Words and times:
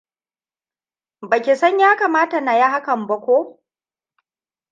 Ba 1.21 1.41
ki 1.41 1.55
san 1.55 1.79
ya 1.79 1.95
kamata 1.97 2.41
na 2.41 2.53
yi 2.55 2.61
hakan 2.63 3.07
ba 3.07 3.19
ko? 3.21 3.61